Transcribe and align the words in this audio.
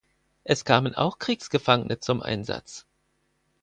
Es 0.43 0.65
kamen 0.65 0.95
auch 0.95 1.19
Kriegsgefangene 1.19 1.99
zum 1.99 2.23
Einsatz. 2.23 2.87